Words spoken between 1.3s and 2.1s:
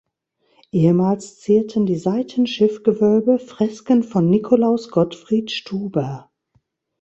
zierten die